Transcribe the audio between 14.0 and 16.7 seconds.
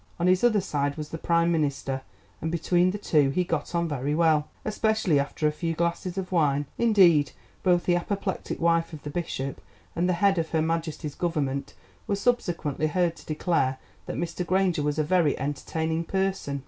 that Mr. Granger was a very entertaining person.